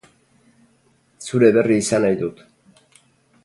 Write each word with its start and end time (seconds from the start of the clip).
Zure 1.27 1.51
berri 1.59 1.79
izan 1.83 2.05
nahi 2.07 2.19
dut. 2.25 2.43